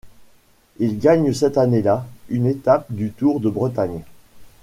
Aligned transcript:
Il 0.79 0.97
gagne 0.97 1.31
cette 1.31 1.59
année-là 1.59 2.07
une 2.29 2.47
étape 2.47 2.87
du 2.91 3.11
Tour 3.11 3.39
de 3.39 3.51
Bretagne. 3.51 4.01